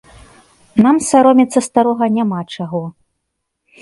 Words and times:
Нам 0.85 0.97
саромецца 1.09 1.59
старога 1.67 2.05
няма 2.17 2.41
чаго. 2.57 2.83